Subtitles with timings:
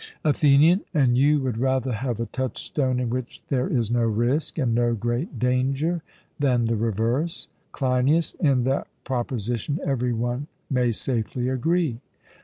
[0.25, 4.73] ATHENIAN: 'And you would rather have a touchstone in which there is no risk and
[4.73, 6.01] no great danger
[6.39, 11.99] than the reverse?' CLEINIAS: In that proposition every one may safely agree.